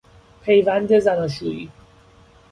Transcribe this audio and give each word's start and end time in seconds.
پیوند 0.41 0.97
زناشویی 0.99 1.71